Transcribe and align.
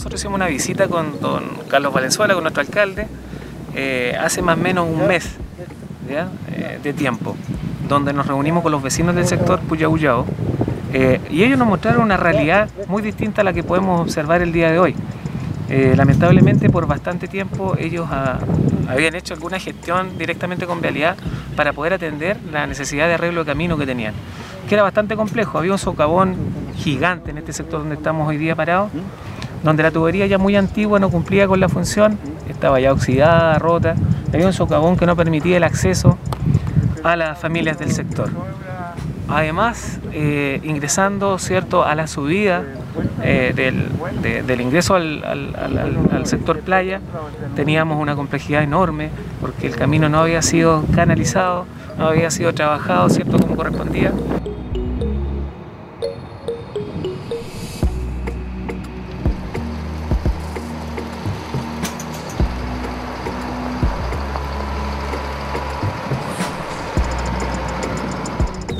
nosotros 0.00 0.18
hicimos 0.18 0.36
una 0.36 0.46
visita 0.46 0.88
con 0.88 1.20
don 1.20 1.44
Carlos 1.68 1.92
Valenzuela, 1.92 2.32
con 2.32 2.42
nuestro 2.42 2.62
alcalde, 2.62 3.06
eh, 3.74 4.16
hace 4.18 4.40
más 4.40 4.56
o 4.56 4.60
menos 4.62 4.88
un 4.88 5.06
mes 5.06 5.36
eh, 6.08 6.78
de 6.82 6.92
tiempo, 6.94 7.36
donde 7.86 8.14
nos 8.14 8.26
reunimos 8.26 8.62
con 8.62 8.72
los 8.72 8.82
vecinos 8.82 9.14
del 9.14 9.26
sector 9.26 9.60
Puyahuyao 9.60 10.24
eh, 10.94 11.20
y 11.28 11.42
ellos 11.42 11.58
nos 11.58 11.68
mostraron 11.68 12.00
una 12.00 12.16
realidad 12.16 12.70
muy 12.88 13.02
distinta 13.02 13.42
a 13.42 13.44
la 13.44 13.52
que 13.52 13.62
podemos 13.62 14.00
observar 14.00 14.40
el 14.40 14.52
día 14.52 14.70
de 14.70 14.78
hoy. 14.78 14.96
lamentablemente 15.68 16.70
por 16.70 16.86
bastante 16.86 17.28
tiempo 17.28 17.76
ellos 17.78 18.08
ah, 18.10 18.38
habían 18.88 19.14
hecho 19.14 19.34
alguna 19.34 19.60
gestión 19.60 20.16
directamente 20.16 20.64
con 20.64 20.80
Vialidad 20.80 21.16
para 21.56 21.74
poder 21.74 21.92
atender 21.92 22.38
la 22.50 22.66
necesidad 22.66 23.06
de 23.06 23.14
arreglo 23.14 23.44
de 23.44 23.52
camino 23.52 23.76
que 23.76 23.84
tenían, 23.84 24.14
que 24.66 24.76
era 24.76 24.82
bastante 24.82 25.14
complejo. 25.14 25.58
Había 25.58 25.72
un 25.72 25.78
socavón 25.78 26.36
gigante 26.74 27.32
en 27.32 27.36
este 27.36 27.52
sector 27.52 27.80
donde 27.80 27.96
estamos 27.96 28.26
hoy 28.26 28.38
día 28.38 28.56
parados, 28.56 28.90
donde 29.62 29.82
la 29.82 29.90
tubería 29.90 30.26
ya 30.26 30.38
muy 30.38 30.56
antigua 30.56 30.98
no 30.98 31.10
cumplía 31.10 31.46
con 31.46 31.60
la 31.60 31.68
función, 31.68 32.18
estaba 32.48 32.80
ya 32.80 32.92
oxidada, 32.92 33.58
rota, 33.58 33.94
había 34.32 34.46
un 34.46 34.52
socavón 34.52 34.96
que 34.96 35.06
no 35.06 35.16
permitía 35.16 35.56
el 35.56 35.64
acceso 35.64 36.18
a 37.02 37.16
las 37.16 37.38
familias 37.38 37.78
del 37.78 37.92
sector. 37.92 38.30
Además, 39.28 40.00
eh, 40.12 40.60
ingresando 40.64 41.38
¿cierto? 41.38 41.84
a 41.84 41.94
la 41.94 42.08
subida 42.08 42.64
eh, 43.22 43.52
del, 43.54 44.60
ingreso 44.60 44.96
al, 44.96 45.22
al, 45.24 46.26
sector 46.26 46.60
playa, 46.60 47.00
teníamos 47.54 48.00
una 48.00 48.16
complejidad 48.16 48.62
enorme 48.62 49.10
porque 49.40 49.68
el 49.68 49.76
camino 49.76 50.08
no 50.08 50.18
había 50.18 50.42
sido 50.42 50.84
canalizado, 50.94 51.64
no 51.96 52.08
había 52.08 52.30
sido 52.32 52.52
trabajado 52.54 53.08
¿cierto? 53.08 53.38
como 53.38 53.54
correspondía. 53.54 54.12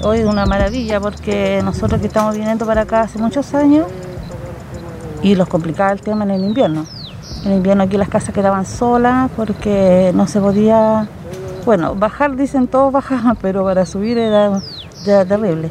Hoy 0.03 0.23
una 0.23 0.47
maravilla 0.47 1.01
porque 1.01 1.61
nosotros 1.63 2.01
que 2.01 2.07
estamos 2.07 2.35
viniendo 2.35 2.67
para 2.67 2.83
acá 2.83 3.03
hace 3.03 3.19
muchos 3.19 3.55
años 3.55 3.87
y 5.23 5.35
los 5.35 5.49
complicaba 5.49 5.93
el 5.93 6.01
tema 6.01 6.25
en 6.25 6.31
el 6.31 6.45
invierno. 6.45 6.87
En 7.45 7.53
el 7.53 7.57
invierno 7.59 7.85
aquí 7.85 7.97
las 7.97 8.09
casas 8.09 8.35
quedaban 8.35 8.67
solas 8.67 9.31
porque 9.37 10.13
no 10.15 10.27
se 10.27 10.41
podía, 10.41 11.09
bueno, 11.65 11.95
bajar 11.95 12.37
dicen 12.37 12.67
todos 12.67 12.93
bajaban, 13.01 13.37
pero 13.41 13.65
para 13.65 13.87
subir 13.87 14.19
era, 14.19 14.61
terrible. 15.05 15.71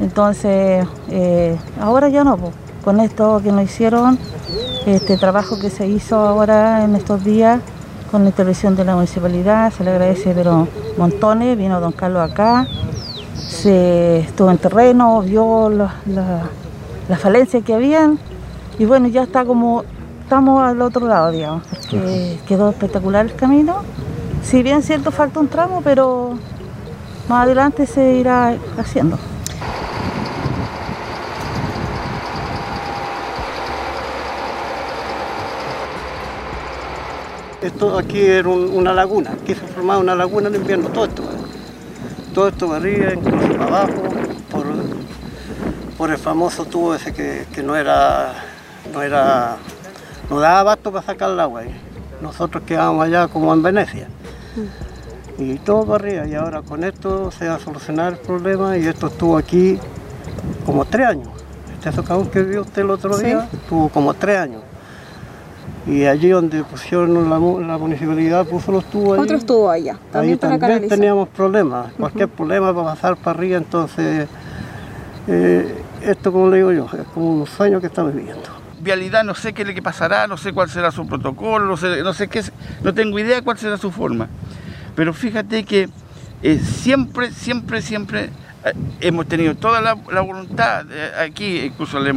Entonces, 0.00 0.86
eh, 1.10 1.58
ahora 1.80 2.08
ya 2.08 2.24
no, 2.24 2.38
con 2.84 3.00
esto 3.00 3.40
que 3.42 3.52
nos 3.52 3.64
hicieron, 3.64 4.18
este 4.86 5.18
trabajo 5.18 5.58
que 5.60 5.68
se 5.68 5.86
hizo 5.86 6.16
ahora 6.16 6.84
en 6.84 6.96
estos 6.96 7.22
días, 7.22 7.60
con 8.10 8.22
la 8.22 8.30
intervención 8.30 8.74
de 8.74 8.84
la 8.84 8.94
municipalidad, 8.94 9.72
se 9.72 9.84
le 9.84 9.90
agradece 9.90 10.32
pero 10.34 10.66
montones, 10.96 11.56
vino 11.56 11.80
don 11.80 11.92
Carlos 11.92 12.28
acá, 12.28 12.66
se 13.48 14.18
estuvo 14.20 14.50
en 14.50 14.58
terreno, 14.58 15.22
vio 15.22 15.70
las 15.70 15.92
la, 16.06 17.16
falencias 17.16 17.64
que 17.64 17.74
habían 17.74 18.18
y 18.78 18.84
bueno, 18.84 19.08
ya 19.08 19.22
está 19.22 19.44
como, 19.44 19.84
estamos 20.22 20.62
al 20.62 20.80
otro 20.82 21.06
lado, 21.06 21.30
digamos, 21.30 21.62
porque 21.66 22.38
quedó 22.46 22.70
espectacular 22.70 23.26
el 23.26 23.34
camino. 23.34 23.82
Si 24.42 24.62
bien 24.62 24.82
cierto 24.82 25.10
falta 25.10 25.40
un 25.40 25.48
tramo, 25.48 25.82
pero 25.82 26.38
más 27.28 27.44
adelante 27.44 27.86
se 27.86 28.14
irá 28.14 28.56
haciendo. 28.78 29.18
Esto 37.60 37.98
aquí 37.98 38.20
era 38.20 38.48
una 38.48 38.94
laguna, 38.94 39.32
aquí 39.32 39.54
se 39.54 39.66
formaba 39.66 39.98
una 39.98 40.14
laguna 40.14 40.48
en 40.48 40.54
invierno, 40.54 40.88
todo 40.88 41.04
esto 41.04 41.22
todo 42.40 42.48
esto 42.48 42.68
para 42.68 42.78
arriba, 42.78 43.12
incluso 43.12 43.48
para 43.52 43.64
abajo, 43.66 44.02
por, 45.98 46.10
el 46.10 46.16
famoso 46.16 46.64
tubo 46.64 46.94
ese 46.94 47.12
que, 47.12 47.62
no 47.62 47.76
era, 47.76 48.32
no 48.94 49.02
era, 49.02 49.58
no 50.30 50.40
daba 50.40 50.60
abasto 50.60 50.90
para 50.90 51.04
sacar 51.04 51.32
el 51.32 51.38
agua. 51.38 51.64
nosotros 52.22 52.64
quedábamos 52.66 53.04
allá 53.04 53.28
como 53.28 53.52
en 53.52 53.62
Venecia. 53.62 54.08
Y 55.36 55.58
todo 55.58 55.84
para 55.84 56.02
arriba, 56.02 56.26
y 56.26 56.34
ahora 56.34 56.62
con 56.62 56.82
esto 56.82 57.30
se 57.30 57.46
va 57.46 57.56
a 57.56 57.58
solucionar 57.58 58.14
el 58.14 58.18
problema 58.20 58.78
y 58.78 58.86
esto 58.86 59.08
estuvo 59.08 59.36
aquí 59.36 59.78
como 60.64 60.86
tres 60.86 61.08
años. 61.08 61.28
Este 61.74 61.92
socavón 61.92 62.30
que 62.30 62.42
vio 62.42 62.62
usted 62.62 62.80
el 62.80 62.90
otro 62.90 63.18
día 63.18 63.50
estuvo 63.52 63.90
como 63.90 64.14
tres 64.14 64.38
años. 64.38 64.62
Y 65.86 66.04
allí 66.04 66.28
donde 66.28 66.62
pusieron 66.62 67.30
la, 67.30 67.78
municipalidad 67.78 68.46
puso 68.46 68.70
los 68.70 68.84
tubos 68.84 69.18
ahí. 69.18 69.24
Otros 69.24 69.46
tubos 69.46 69.72
allá, 69.72 69.98
también 70.12 70.38
ahí 70.42 70.58
también 70.58 70.88
teníamos 70.88 71.28
problemas, 71.28 71.92
cualquier 71.94 72.28
problema 72.28 72.74
para 72.74 72.94
pasar 72.94 73.16
para 73.16 73.38
arriba, 73.38 73.56
entonces 73.56 74.28
eh, 75.26 75.82
esto 76.02 76.32
como 76.32 76.50
le 76.50 76.58
digo 76.58 76.72
yo, 76.72 76.86
es 76.92 77.06
como 77.14 77.40
un 77.40 77.46
sueño 77.46 77.80
que 77.80 77.86
estamos 77.86 78.14
viviendo. 78.14 78.42
Vialidad 78.80 79.24
no 79.24 79.34
sé 79.34 79.52
qué 79.52 79.64
le 79.64 79.80
pasará, 79.80 80.26
no 80.26 80.36
sé 80.36 80.52
cuál 80.52 80.68
será 80.68 80.90
su 80.90 81.06
protocolo, 81.06 81.64
no 81.64 81.76
sé, 81.76 82.02
no 82.02 82.12
sé 82.12 82.28
qué, 82.28 82.42
no 82.82 82.92
tengo 82.92 83.18
idea 83.18 83.42
cuál 83.42 83.58
será 83.58 83.76
su 83.76 83.90
forma. 83.90 84.28
Pero 84.94 85.14
fíjate 85.14 85.64
que 85.64 85.88
eh, 86.42 86.58
siempre, 86.58 87.30
siempre, 87.32 87.82
siempre 87.82 88.30
hemos 89.00 89.26
tenido 89.26 89.54
toda 89.54 89.80
la, 89.80 89.94
voluntad, 89.94 90.84
eh, 90.90 91.12
aquí 91.18 91.60
incluso 91.60 91.98
le, 91.98 92.12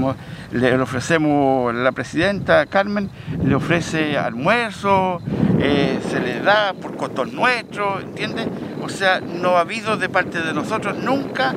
le, 0.52 0.76
ofrecemos, 0.82 1.74
la 1.74 1.92
presidenta 1.92 2.66
Carmen 2.66 3.10
le 3.44 3.56
ofrece 3.56 4.18
almuerzo, 4.18 5.22
eh, 5.60 6.00
se 6.10 6.20
le 6.20 6.42
da 6.42 6.74
por 6.74 6.98
costos 6.98 7.32
nuestros, 7.32 8.04
¿entiendes? 8.04 8.48
O 8.82 8.90
sea, 8.90 9.22
no 9.22 9.58
ha 9.58 9.62
habido 9.62 9.96
de 9.96 10.10
parte 10.10 10.42
de 10.42 10.54
nosotros 10.54 10.98
nunca 10.98 11.56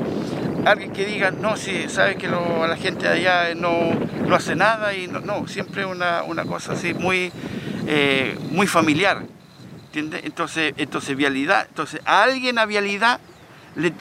alguien 0.64 0.92
que 0.92 1.04
diga, 1.04 1.30
no, 1.30 1.56
si 1.56 1.88
sabe 1.88 2.16
que 2.16 2.28
la 2.28 2.76
gente 2.76 3.08
de 3.08 3.14
allá 3.14 3.54
no, 3.54 3.70
no 4.26 4.34
hace 4.34 4.56
nada 4.56 4.94
y 4.94 5.06
no, 5.06 5.20
no 5.20 5.46
siempre 5.46 5.84
una, 5.84 6.22
una 6.24 6.44
cosa 6.44 6.72
así 6.72 6.92
muy, 6.92 7.30
muy 8.50 8.66
familiar, 8.66 9.22
¿entiendes? 9.86 10.22
Entonces, 10.24 10.74
entonces, 10.76 11.16
vialidad, 11.16 11.66
entonces 11.68 12.00
a 12.04 12.24
alguien 12.24 12.58
a 12.58 12.66
vialidad 12.66 13.20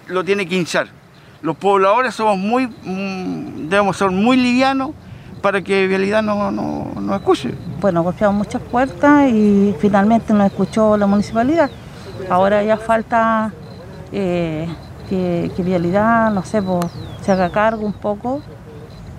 lo 0.08 0.24
tiene 0.24 0.48
que 0.48 0.56
hinchar. 0.56 0.88
Los 1.42 1.58
pobladores 1.58 2.16
somos 2.16 2.38
muy, 2.38 2.68
mm, 2.68 3.70
debemos 3.70 3.98
ser 3.98 4.10
muy 4.10 4.38
livianos 4.38 4.92
para 5.42 5.62
que 5.62 5.86
Vialidad 5.88 6.24
nos 6.24 6.52
no, 6.52 7.16
escuche. 7.16 7.54
Bueno, 7.80 8.02
golpeamos 8.02 8.36
muchas 8.36 8.62
puertas 8.62 9.30
y 9.30 9.76
finalmente 9.80 10.34
nos 10.34 10.48
escuchó 10.48 10.98
la 10.98 11.06
municipalidad. 11.06 11.70
Ahora 12.30 12.64
ya 12.64 12.78
falta 12.78 13.52
eh, 14.12 14.68
que, 15.10 15.52
Vialidad, 15.58 16.32
no 16.32 16.44
sé, 16.44 16.64
se 17.22 17.32
haga 17.32 17.52
cargo 17.52 17.86
un 17.86 17.94
poco 17.94 18.42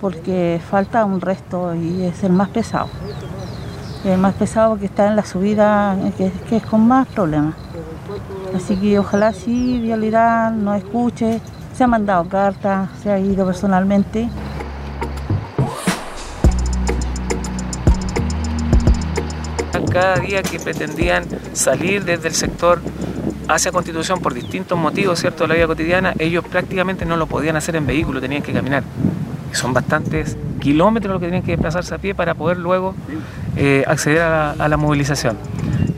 porque 0.01 0.59
falta 0.69 1.05
un 1.05 1.21
resto 1.21 1.73
y 1.75 2.03
es 2.03 2.23
el 2.23 2.33
más 2.33 2.49
pesado. 2.49 2.89
El 4.03 4.17
más 4.17 4.33
pesado 4.33 4.77
que 4.77 4.85
está 4.85 5.07
en 5.07 5.15
la 5.15 5.23
subida, 5.25 5.95
que 6.17 6.57
es 6.57 6.63
con 6.63 6.87
más 6.87 7.07
problemas. 7.07 7.55
Así 8.57 8.75
que 8.75 8.97
ojalá 8.97 9.33
sí, 9.33 9.79
Vialidad 9.79 10.51
nos 10.51 10.77
escuche. 10.77 11.39
Se 11.75 11.83
ha 11.83 11.87
mandado 11.87 12.27
cartas, 12.27 12.89
se 13.03 13.11
ha 13.11 13.19
ido 13.19 13.45
personalmente. 13.45 14.29
Cada 19.91 20.15
día 20.17 20.41
que 20.41 20.59
pretendían 20.59 21.25
salir 21.53 22.03
desde 22.03 22.29
el 22.29 22.33
sector 22.33 22.81
hacia 23.47 23.71
Constitución 23.71 24.21
por 24.21 24.33
distintos 24.33 24.77
motivos, 24.77 25.19
¿cierto?, 25.19 25.43
de 25.43 25.49
la 25.49 25.53
vida 25.53 25.67
cotidiana, 25.67 26.13
ellos 26.17 26.43
prácticamente 26.43 27.05
no 27.05 27.15
lo 27.15 27.27
podían 27.27 27.55
hacer 27.57 27.75
en 27.75 27.85
vehículo, 27.85 28.19
tenían 28.19 28.41
que 28.41 28.53
caminar. 28.53 28.83
son 29.51 29.71
bastantes 29.71 30.35
kilómetros 30.59 31.13
los 31.13 31.19
que 31.19 31.27
tenían 31.27 31.43
que 31.43 31.51
desplazarse 31.51 31.93
a 31.93 31.99
pie 31.99 32.15
para 32.15 32.33
poder 32.33 32.57
luego 32.57 32.95
eh, 33.55 33.83
acceder 33.87 34.23
a 34.23 34.67
la 34.67 34.77
movilización. 34.77 35.37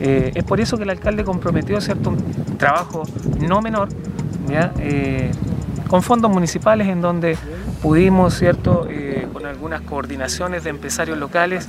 Eh, 0.02 0.32
es 0.34 0.44
por 0.44 0.60
eso 0.60 0.78
que 0.78 0.84
el 0.84 0.90
alcalde 0.90 1.24
comprometió 1.24 1.78
cierto 1.80 2.14
trabajo 2.60 3.02
no 3.40 3.60
menor 3.62 3.88
eh, 4.78 5.30
con 5.88 6.02
fondos 6.02 6.30
municipales 6.30 6.86
en 6.88 7.00
donde 7.00 7.36
pudimos 7.82 8.34
cierto 8.34 8.86
eh, 8.88 9.26
con 9.32 9.46
algunas 9.46 9.80
coordinaciones 9.80 10.62
de 10.64 10.70
empresarios 10.70 11.18
locales 11.18 11.68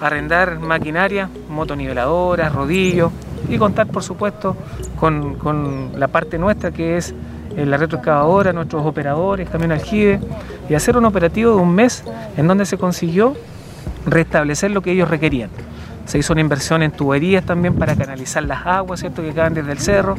arrendar 0.00 0.60
maquinaria, 0.60 1.28
motoniveladoras, 1.48 2.54
rodillos 2.54 3.10
y 3.48 3.56
contar 3.56 3.88
por 3.88 4.02
supuesto 4.04 4.56
con, 5.00 5.34
con 5.34 5.92
la 5.98 6.08
parte 6.08 6.38
nuestra 6.38 6.70
que 6.70 6.96
es 6.96 7.14
la 7.56 7.76
retroexcavadora, 7.76 8.52
nuestros 8.52 8.86
operadores, 8.86 9.50
también 9.50 9.72
aljibe 9.72 10.20
y 10.68 10.74
hacer 10.74 10.96
un 10.96 11.06
operativo 11.06 11.56
de 11.56 11.62
un 11.62 11.74
mes 11.74 12.04
en 12.36 12.46
donde 12.46 12.64
se 12.66 12.78
consiguió 12.78 13.34
restablecer 14.06 14.70
lo 14.70 14.82
que 14.82 14.92
ellos 14.92 15.08
requerían. 15.08 15.50
Se 16.08 16.16
hizo 16.16 16.32
una 16.32 16.40
inversión 16.40 16.82
en 16.82 16.90
tuberías 16.90 17.44
también 17.44 17.74
para 17.74 17.94
canalizar 17.94 18.42
las 18.42 18.66
aguas, 18.66 19.00
¿cierto? 19.00 19.20
Que 19.20 19.34
caen 19.34 19.52
desde 19.52 19.72
el 19.72 19.78
cerro. 19.78 20.16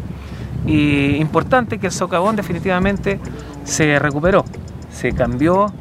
Y 0.67 1.15
importante 1.15 1.79
que 1.79 1.87
el 1.87 1.91
socavón 1.91 2.35
definitivamente 2.35 3.19
se 3.63 3.97
recuperó. 3.97 4.45
Se 4.93 5.13
cambió 5.13 5.73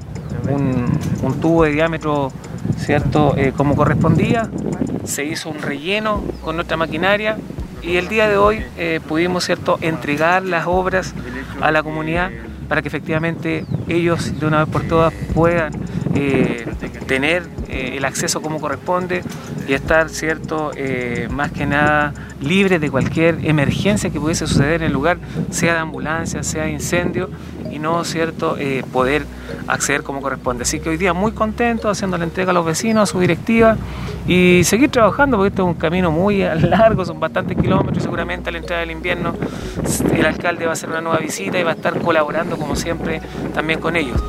un, 0.51 1.41
tubo 1.43 1.65
de 1.65 1.73
diámetro 1.73 2.33
¿cierto? 2.79 3.35
Eh, 3.37 3.53
como 3.55 3.77
correspondía, 3.77 4.49
se 5.05 5.27
hizo 5.27 5.51
un 5.51 5.61
relleno 5.61 6.23
con 6.43 6.57
nuestra 6.57 6.79
maquinaria 6.79 7.37
y 7.83 7.97
el 7.97 8.09
día 8.09 8.31
de 8.31 8.39
hoy 8.39 8.65
eh, 8.79 9.01
pudimos, 9.07 9.45
¿cierto?, 9.45 9.77
entregar 9.83 10.43
las 10.43 10.67
obras 10.67 11.15
a 11.61 11.71
la 11.71 11.83
comunidad 11.83 12.31
para 12.67 12.81
que 12.81 12.89
efectivamente 12.89 13.67
ellos 13.89 14.41
de 14.41 14.47
una 14.47 14.65
vez 14.65 14.69
por 14.73 14.85
todas 14.85 15.13
puedan 15.35 15.73
eh, 16.15 16.67
tener 17.07 17.58
eh, 17.69 17.95
el 17.97 18.05
acceso 18.05 18.41
como 18.41 18.61
corresponde 18.61 19.23
y 19.67 19.73
estar, 19.73 20.09
cierto, 20.09 20.71
eh, 20.75 21.29
más 21.31 21.53
que 21.53 21.67
nada 21.67 22.15
libres 22.41 22.81
de 22.81 22.91
cualquier 22.91 23.45
emergencia 23.45 24.11
que 24.11 24.21
pudiese 24.21 24.47
suceder 24.47 24.83
en 24.83 24.87
el 24.87 24.93
lugar, 24.93 25.19
sea 25.51 25.75
de 25.75 25.81
ambulancia, 25.81 26.43
sea 26.43 26.65
de 26.65 26.71
incendio, 26.71 27.29
y 27.71 27.79
no, 27.79 28.03
cierto, 28.05 28.57
poder 28.93 29.27
acceder 29.67 30.03
como 30.03 30.21
corresponde. 30.21 30.63
Así 30.63 30.81
que 30.81 30.89
hoy 30.89 30.97
día 30.97 31.13
muy 31.13 31.33
contento 31.33 31.91
haciendo 31.91 32.17
la 32.17 32.25
entrega 32.25 32.51
a 32.51 32.55
los 32.55 32.65
vecinos, 32.65 33.09
a 33.09 33.13
su 33.13 33.21
directiva 33.21 33.77
y 34.27 34.63
seguir 34.65 34.91
trabajando 34.91 35.37
porque 35.37 35.49
este 35.49 35.63
es 35.63 35.67
un 35.67 35.75
camino 35.75 36.11
muy 36.11 36.39
largo, 36.61 37.05
son 37.05 37.21
bastantes 37.21 37.57
kilómetros 37.57 37.99
y 37.99 38.01
seguramente 38.01 38.51
a 38.51 38.53
la 38.53 38.59
entrada 38.59 38.81
del 38.81 38.91
invierno 38.91 39.35
el 40.15 40.27
alcalde 40.27 40.65
va 40.65 40.73
a 40.73 40.75
hacer 40.75 40.89
una 40.89 41.01
nueva 41.01 41.19
visita 41.19 41.59
y 41.59 41.63
va 41.63 41.71
a 41.71 41.75
estar 41.75 41.99
colaborando 42.01 42.57
como 42.57 42.77
siempre 42.77 43.21
también 43.55 43.81
con 43.81 43.97
ellos. 43.97 44.21